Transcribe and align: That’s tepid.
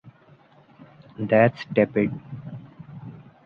That’s 1.29 1.65
tepid. 1.75 2.09